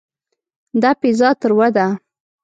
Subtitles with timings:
[0.81, 1.87] دا پیزا تروه ده.